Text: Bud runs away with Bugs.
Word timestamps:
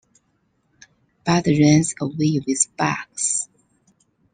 Bud 1.23 1.45
runs 1.45 1.93
away 2.01 2.41
with 2.43 2.75
Bugs. 2.75 3.47